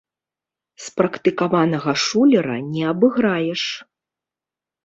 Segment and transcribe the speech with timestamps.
[0.85, 3.63] Спрактыкаванага шулера не абыграеш.